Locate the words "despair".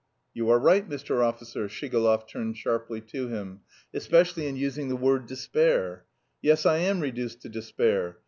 5.27-6.05, 7.49-8.17